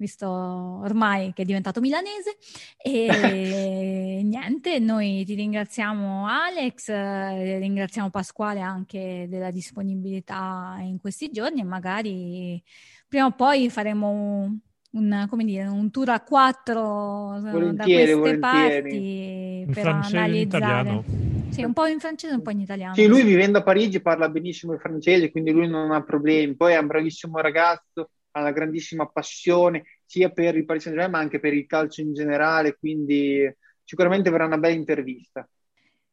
[0.00, 2.38] visto ormai che è diventato milanese.
[2.78, 11.60] E niente, noi ti ringraziamo Alex, eh, ringraziamo Pasquale anche della disponibilità in questi giorni
[11.60, 12.62] e magari
[13.06, 14.58] prima o poi faremo
[14.92, 18.40] un, come dire, un tour a quattro volentieri, da queste volentieri.
[18.40, 18.96] parti
[19.66, 21.04] in per francese, analizzare.
[21.50, 22.94] Sì, un po' in francese e un po' in italiano.
[22.94, 26.54] Sì, lui vivendo a Parigi parla benissimo il francese, quindi lui non ha problemi.
[26.56, 31.24] Poi è un bravissimo ragazzo, ha una grandissima passione sia per il Paris Saint-Germain ma
[31.24, 33.52] anche per il calcio in generale, quindi
[33.84, 35.48] sicuramente verrà una bella intervista.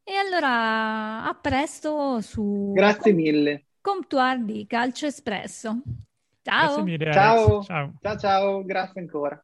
[0.04, 3.64] E allora a presto su Grazie mille.
[3.80, 5.82] Comptoir di Calcio Espresso.
[6.48, 6.64] Ciao.
[6.64, 7.62] Grazie mille, ciao.
[7.62, 7.92] ciao.
[8.00, 9.42] Ciao ciao, grazie ancora.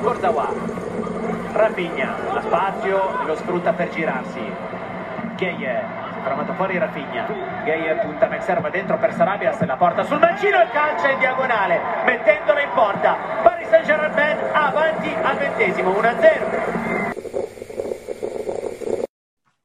[0.00, 0.48] Corzawa,
[1.52, 4.40] Rafinha, la spazio, lo sfrutta per girarsi.
[5.36, 5.84] Gheie,
[6.22, 7.26] fermato fuori Rafinha.
[7.64, 11.18] Gheie punta Mexer, va dentro per Sarabia, se la porta sul mancino e calcia in
[11.18, 13.16] diagonale, mettendola in porta.
[13.42, 16.91] Paris Saint-Germain avanti al ventesimo, 1-0.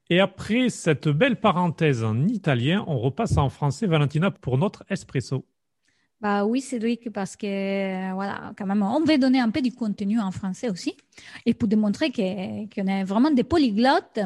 [0.10, 5.46] Et après cette belle parenthèse en italien, on repasse en français, Valentina, pour notre espresso.
[6.20, 10.20] Bah oui, Cédric, parce que voilà, quand même, on veut donner un peu du contenu
[10.20, 10.96] en français aussi,
[11.46, 14.20] et pour démontrer qu'on qu est vraiment des polyglottes.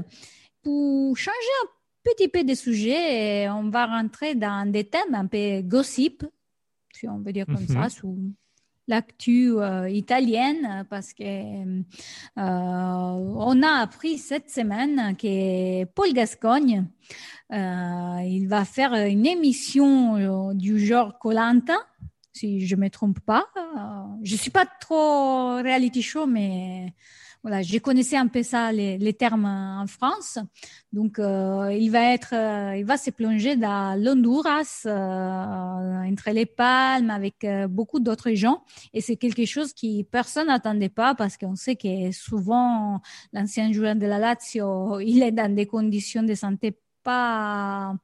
[0.64, 1.68] Pour changer un
[2.04, 6.24] petit peu de sujet, on va rentrer dans des thèmes un peu gossip,
[6.94, 7.68] si on veut dire comme Mhm.
[7.68, 8.16] ça, sous
[8.92, 11.82] l'actu euh, italienne, parce que euh,
[12.38, 16.86] on a appris cette semaine que Paul Gascogne,
[17.52, 21.78] euh, il va faire une émission du genre Colanta,
[22.34, 23.46] si je me trompe pas.
[24.24, 26.94] Je suis pas trop reality show, mais
[27.44, 30.38] voilà, je connaissais un peu ça, les, les termes en France.
[30.94, 36.46] Donc, euh, il va être, euh, il va se plonger dans l'Honduras, euh, entre les
[36.46, 38.64] palmes, avec euh, beaucoup d'autres gens.
[38.94, 43.02] Et c'est quelque chose qui personne n'attendait pas parce qu'on sait que souvent,
[43.34, 47.96] l'ancien joueur de la Lazio, il est dans des conditions de santé pas,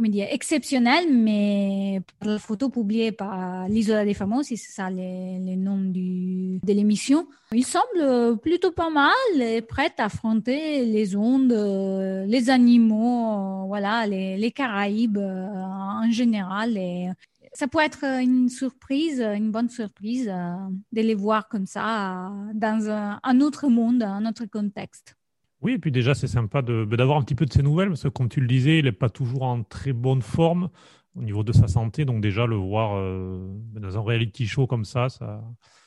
[0.00, 6.72] exceptionnelles, mais par la photo publiée par l'Isola des Famosi, c'est ça le, nom de
[6.72, 13.62] l'émission, il semble plutôt pas mal et prêt à affronter les ondes, euh, les animaux,
[13.62, 16.76] euh, voilà, les, Caraïbes euh, en général.
[16.76, 17.10] Et
[17.52, 23.20] ça peut être une surprise, une bonne surprise de les voir comme ça dans un,
[23.22, 25.16] un autre monde, un autre contexte.
[25.62, 28.02] Oui, et puis déjà, c'est sympa de- d'avoir un petit peu de ses nouvelles, parce
[28.02, 30.68] que comme tu le disais, il n'est pas toujours en très bonne forme
[31.14, 32.04] au niveau de sa santé.
[32.04, 35.42] Donc déjà, le voir euh, dans un reality show comme ça, ça...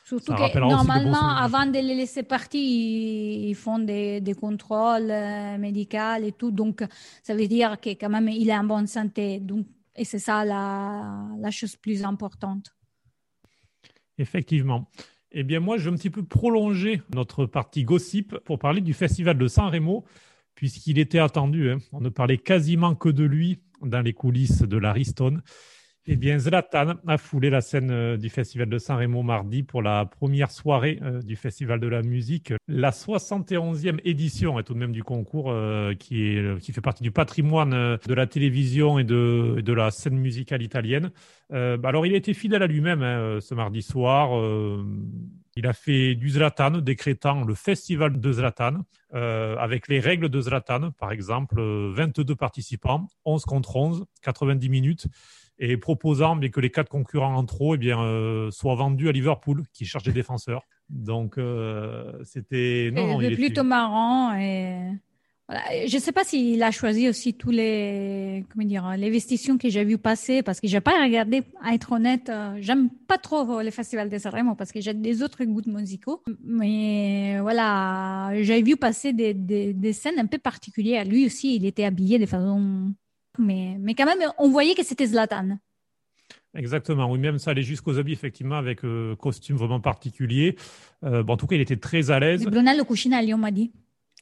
[0.05, 4.35] Surtout Ça que de normalement, avant de les laisser partir, ils ils font des, des
[4.35, 6.51] contrôles euh, médicaux et tout.
[6.51, 6.83] Donc,
[7.23, 9.39] ça veut dire que quand même, il est en bonne santé.
[9.39, 12.75] Donc, et c'est ça la, la chose plus importante.
[14.19, 14.87] Effectivement.
[15.37, 18.93] Eh bien, moi, je vais un petit peu prolonger notre partie gossip pour parler du
[18.93, 20.05] festival de San Remo,
[20.55, 21.69] puisqu'il était attendu.
[21.71, 21.79] hein.
[21.91, 25.41] On ne parlait quasiment que de lui dans les coulisses de l'Ariston.
[26.07, 29.81] Eh bien, Zlatan a foulé la scène euh, du festival de San Remo mardi pour
[29.81, 34.79] la première soirée euh, du festival de la musique, la 71e édition et tout de
[34.79, 39.03] même du concours euh, qui, est, qui fait partie du patrimoine de la télévision et
[39.03, 41.09] de, de la scène musicale italienne.
[41.49, 44.31] Bah alors, il a été fidèle à lui-même hein, ce mardi soir.
[45.57, 48.81] Il a fait du Zlatan, décrétant le festival de Zlatan,
[49.13, 55.07] euh, avec les règles de Zlatan, par exemple, 22 participants, 11 contre 11, 90 minutes,
[55.59, 59.11] et proposant mais que les quatre concurrents en trop eh bien, euh, soient vendus à
[59.11, 60.63] Liverpool, qui cherche des défenseurs.
[60.89, 62.91] Donc, euh, c'était...
[63.35, 64.91] Plutôt marrant et
[65.49, 69.69] je ne sais pas s'il a choisi aussi tous les, comment dire, les vestitions que
[69.69, 73.61] j'ai vu passer parce que j'ai pas regardé, à être honnête, euh, j'aime pas trop
[73.61, 76.23] les festivals de Sanremo parce que j'ai des autres goûts musicaux.
[76.43, 81.05] Mais voilà, j'ai vu passer des, des, des, scènes un peu particulières.
[81.05, 82.91] Lui aussi, il était habillé de façon,
[83.37, 85.57] mais, mais quand même, on voyait que c'était Zlatan.
[86.55, 90.55] Exactement, oui, même ça allait jusqu'aux habits, effectivement, avec euh, costume vraiment particulier.
[91.03, 92.45] Euh, bon, en tout cas, il était très à l'aise.
[92.45, 93.71] Brunello Cucinelli, on m'a dit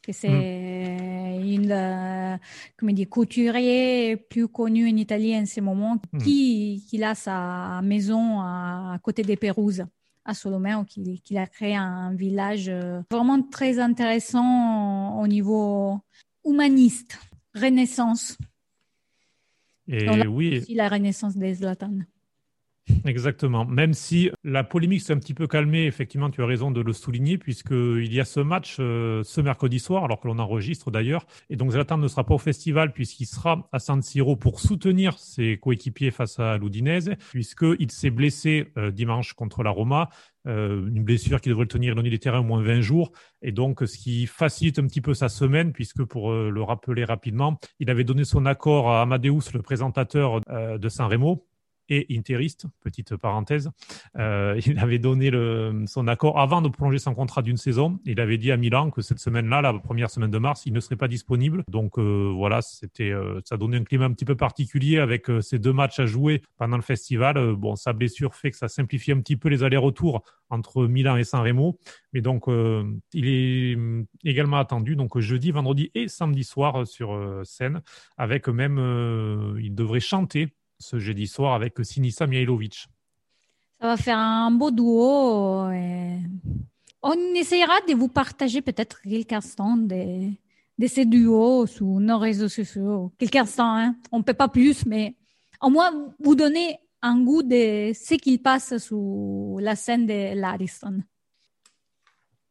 [0.03, 1.43] que c'est mm.
[1.43, 2.37] une euh,
[2.77, 6.17] comment dire, couturier plus connu en Italie en ce moment, mm.
[6.19, 9.85] qui, qui a sa maison à, côté des Pérouses
[10.25, 15.99] à Solomeo, qui, qui, a créé un village euh, vraiment très intéressant au niveau
[16.45, 17.19] humaniste,
[17.55, 18.37] renaissance.
[19.93, 20.57] Et oui.
[20.57, 21.99] Aussi la renaissance des Zlatan.
[23.05, 23.65] Exactement.
[23.65, 26.91] Même si la polémique s'est un petit peu calmée, effectivement, tu as raison de le
[26.91, 31.25] souligner, puisqu'il y a ce match euh, ce mercredi soir, alors que l'on enregistre d'ailleurs.
[31.49, 35.17] Et donc Zlatan ne sera pas au festival, puisqu'il sera à San Siro pour soutenir
[35.17, 40.09] ses coéquipiers face à l'Udinese, puisqu'il s'est blessé euh, dimanche contre la Roma.
[40.45, 43.53] Euh, une blessure qui devrait le tenir éloigné des terrains au moins 20 jours, et
[43.53, 47.89] donc ce qui facilite un petit peu sa semaine, puisque pour le rappeler rapidement, il
[47.89, 51.47] avait donné son accord à Amadeus, le présentateur de San Remo,
[51.93, 53.69] et interiste, petite parenthèse.
[54.17, 55.31] Euh, il avait donné
[55.87, 57.99] son accord avant de prolonger son contrat d'une saison.
[58.05, 60.79] Il avait dit à Milan que cette semaine-là, la première semaine de mars, il ne
[60.79, 61.63] serait pas disponible.
[61.69, 65.59] Donc euh, voilà, c'était, euh, ça donnait un climat un petit peu particulier avec ces
[65.59, 67.55] deux matchs à jouer pendant le festival.
[67.55, 71.23] Bon, sa blessure fait que ça simplifie un petit peu les allers-retours entre Milan et
[71.23, 71.79] San Remo.
[72.13, 73.77] Mais donc, il est
[74.23, 77.81] également attendu donc jeudi, vendredi et samedi soir sur scène,
[78.17, 78.77] avec même,
[79.59, 82.87] il devrait chanter ce jeudi soir avec Sinisa Mihailovic.
[83.79, 85.67] Ça va faire un beau duo.
[87.01, 90.31] On essaiera de vous partager peut-être quelques instants de,
[90.77, 93.11] de ces duos sur nos réseaux sociaux.
[93.17, 93.95] Quelques instants, hein.
[94.11, 95.15] on ne peut pas plus, mais
[95.61, 101.03] au moins vous donner un goût de ce qu'il passe sur la scène de l'Ariston.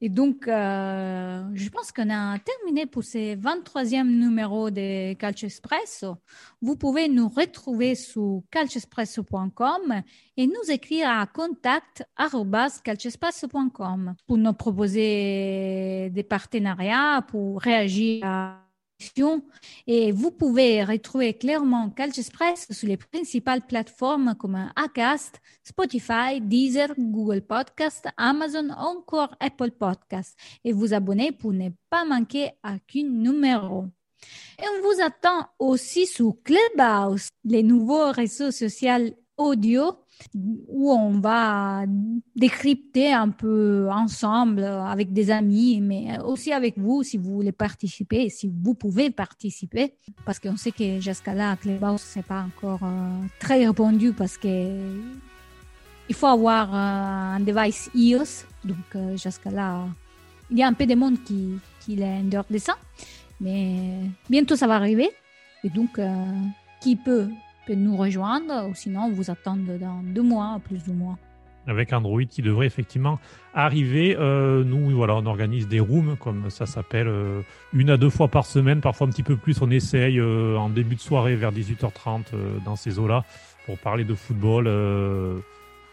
[0.05, 6.17] Et donc, euh, je pense qu'on a terminé pour ce 23e numéro de Calcio Espresso.
[6.61, 10.03] Vous pouvez nous retrouver sur calcioespresso.com
[10.37, 18.62] et nous écrire à contact.calcioespresso.com pour nous proposer des partenariats, pour réagir à
[19.87, 26.95] et vous pouvez retrouver clairement Calcio Express sur les principales plateformes comme Acast, Spotify, Deezer,
[26.99, 30.39] Google Podcast, Amazon encore Apple Podcast.
[30.65, 33.87] Et vous abonner pour ne pas manquer aucun numéro.
[34.59, 40.02] Et on vous attend aussi sur Clubhouse, les nouveaux réseaux sociaux audio
[40.35, 41.85] où on va
[42.35, 48.29] décrypter un peu ensemble avec des amis, mais aussi avec vous si vous voulez participer,
[48.29, 49.95] si vous pouvez participer,
[50.25, 54.49] parce qu'on sait que jusqu'à là, Clubhouse, c'est pas encore euh, très répandu parce que
[56.09, 59.87] il faut avoir euh, un device iOS, donc euh, jusqu'à là,
[60.51, 62.77] il y a un peu de monde qui, qui est en dehors de ça,
[63.41, 65.11] mais bientôt ça va arriver,
[65.65, 66.01] et donc
[66.81, 67.29] qui peut
[67.67, 71.19] peut nous rejoindre ou sinon vous attendre dans deux mois, plus ou moins.
[71.67, 73.21] Avec Android qui devrait effectivement
[73.55, 74.17] arriver.
[74.19, 77.43] Euh, nous, voilà, on organise des rooms, comme ça s'appelle, euh,
[77.73, 79.63] une à deux fois par semaine, parfois un petit peu plus.
[79.63, 82.25] On essaye euh, en début de soirée vers 18h30
[82.65, 83.25] dans ces eaux-là
[83.67, 84.69] pour parler de football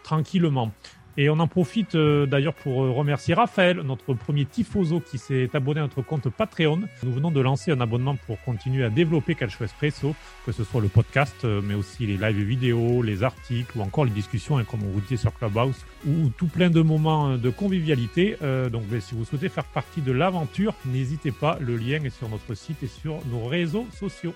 [0.03, 0.71] tranquillement.
[1.17, 5.49] Et on en profite euh, d'ailleurs pour euh, remercier Raphaël, notre premier tifoso qui s'est
[5.53, 6.81] abonné à notre compte Patreon.
[7.03, 10.81] Nous venons de lancer un abonnement pour continuer à développer Calcio Espresso, que ce soit
[10.81, 14.63] le podcast, euh, mais aussi les lives vidéo, les articles ou encore les discussions, hein,
[14.63, 18.37] comme on vous disait sur Clubhouse, ou tout plein de moments de convivialité.
[18.71, 22.29] donc ben, si vous souhaitez faire partie de l'aventure, n'hésitez pas, le lien est sur
[22.29, 24.33] notre site et sur nos réseaux sociaux.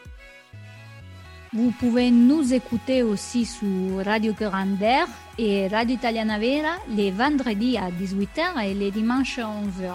[1.54, 7.92] Vous pouvez nous écouter aussi sur Radio Grandeur et Radio Italiana Vera les vendredis à
[7.92, 9.94] 18h et les dimanches à 11h.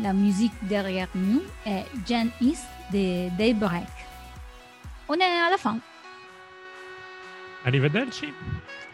[0.00, 3.86] La musique derrière nous est Jen East de Daybreak.
[5.08, 5.78] On est à la fin.
[7.66, 8.28] Arrivederci.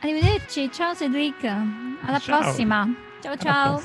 [0.03, 1.45] Arrivederci, ciao Cédric.
[1.45, 2.41] Alla ciao.
[2.41, 2.89] prossima.
[3.23, 3.81] Ciao ciao.